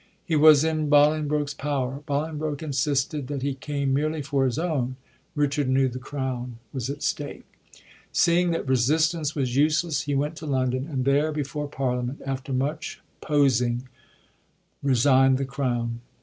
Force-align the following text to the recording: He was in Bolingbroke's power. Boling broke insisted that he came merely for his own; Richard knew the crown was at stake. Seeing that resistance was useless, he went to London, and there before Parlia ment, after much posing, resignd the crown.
He 0.25 0.35
was 0.35 0.63
in 0.63 0.89
Bolingbroke's 0.89 1.53
power. 1.53 2.01
Boling 2.07 2.39
broke 2.39 2.63
insisted 2.63 3.27
that 3.27 3.43
he 3.43 3.53
came 3.53 3.93
merely 3.93 4.23
for 4.23 4.45
his 4.45 4.57
own; 4.57 4.95
Richard 5.35 5.69
knew 5.69 5.87
the 5.87 5.99
crown 5.99 6.57
was 6.73 6.89
at 6.89 7.03
stake. 7.03 7.45
Seeing 8.11 8.49
that 8.49 8.67
resistance 8.67 9.35
was 9.35 9.55
useless, 9.55 10.01
he 10.01 10.15
went 10.15 10.37
to 10.37 10.47
London, 10.47 10.87
and 10.91 11.05
there 11.05 11.31
before 11.31 11.67
Parlia 11.67 12.01
ment, 12.03 12.21
after 12.25 12.51
much 12.51 12.99
posing, 13.21 13.87
resignd 14.83 15.37
the 15.37 15.45
crown. 15.45 16.01